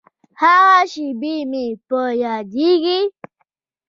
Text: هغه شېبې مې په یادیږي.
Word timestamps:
هغه 0.41 0.77
شېبې 0.91 1.35
مې 1.51 1.65
په 1.87 1.99
یادیږي. 2.23 2.99